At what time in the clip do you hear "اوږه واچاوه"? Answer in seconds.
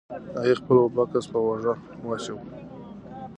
1.45-2.45